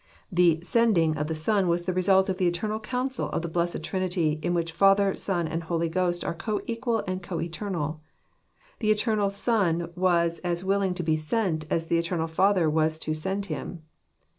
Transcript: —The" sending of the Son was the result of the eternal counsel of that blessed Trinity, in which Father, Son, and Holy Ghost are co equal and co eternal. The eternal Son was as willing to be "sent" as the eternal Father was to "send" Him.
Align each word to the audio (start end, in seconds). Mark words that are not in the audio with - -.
—The" 0.41 0.59
sending 0.73 1.15
of 1.15 1.27
the 1.27 1.35
Son 1.35 1.67
was 1.67 1.83
the 1.83 1.93
result 1.93 2.27
of 2.27 2.37
the 2.37 2.47
eternal 2.47 2.79
counsel 2.79 3.29
of 3.29 3.43
that 3.43 3.49
blessed 3.49 3.83
Trinity, 3.83 4.39
in 4.41 4.55
which 4.55 4.71
Father, 4.71 5.13
Son, 5.13 5.47
and 5.47 5.61
Holy 5.61 5.89
Ghost 5.89 6.23
are 6.25 6.33
co 6.33 6.59
equal 6.65 7.03
and 7.05 7.21
co 7.21 7.39
eternal. 7.39 8.01
The 8.79 8.89
eternal 8.89 9.29
Son 9.29 9.91
was 9.95 10.39
as 10.39 10.63
willing 10.63 10.95
to 10.95 11.03
be 11.03 11.17
"sent" 11.17 11.65
as 11.69 11.85
the 11.85 11.99
eternal 11.99 12.25
Father 12.25 12.67
was 12.67 12.97
to 12.97 13.13
"send" 13.13 13.45
Him. 13.45 13.83